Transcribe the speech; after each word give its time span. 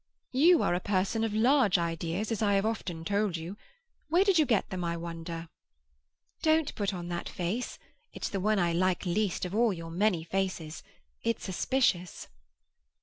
"You 0.31 0.63
are 0.63 0.73
a 0.73 0.79
person 0.79 1.23
of 1.23 1.31
large 1.35 1.77
ideas, 1.77 2.31
as 2.31 2.41
I 2.41 2.53
have 2.55 2.65
often 2.65 3.05
told 3.05 3.37
you. 3.37 3.55
Where 4.09 4.23
did 4.23 4.39
you 4.39 4.47
get 4.47 4.71
them, 4.71 4.83
I 4.83 4.97
wonder?" 4.97 5.47
"Don't 6.41 6.73
put 6.73 6.91
on 6.91 7.07
that 7.09 7.29
face! 7.29 7.77
It's 8.11 8.27
the 8.29 8.39
one 8.39 8.57
I 8.57 8.73
like 8.73 9.05
least 9.05 9.45
of 9.45 9.53
all 9.53 9.71
your 9.71 9.91
many 9.91 10.23
faces. 10.23 10.81
It's 11.21 11.43
suspicious." 11.43 12.27